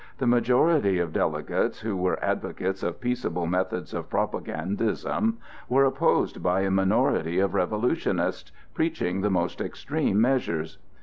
[0.17, 5.37] the majority of delegates, who were advocates of peaceable methods of propagandism,
[5.69, 10.79] were opposed by a minority of revolutionists preaching the most extreme measures.